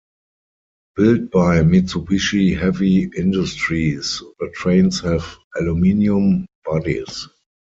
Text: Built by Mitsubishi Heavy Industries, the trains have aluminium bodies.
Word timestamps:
Built 0.95 1.29
by 1.29 1.57
Mitsubishi 1.59 2.57
Heavy 2.59 3.11
Industries, 3.15 4.23
the 4.39 4.49
trains 4.49 4.99
have 5.01 5.35
aluminium 5.55 6.47
bodies. 6.65 7.27